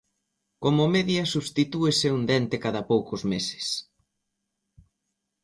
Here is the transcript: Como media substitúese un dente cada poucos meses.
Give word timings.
Como 0.63 0.83
media 0.95 1.23
substitúese 1.33 2.07
un 2.17 2.21
dente 2.31 2.55
cada 2.65 2.81
poucos 2.91 3.21
meses. 3.31 3.65